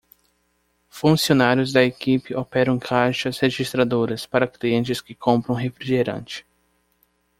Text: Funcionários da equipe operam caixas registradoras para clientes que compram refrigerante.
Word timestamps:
Funcionários 0.89 1.71
da 1.71 1.83
equipe 1.83 2.33
operam 2.33 2.79
caixas 2.79 3.37
registradoras 3.37 4.25
para 4.25 4.47
clientes 4.47 4.99
que 4.99 5.13
compram 5.13 5.53
refrigerante. 5.53 6.43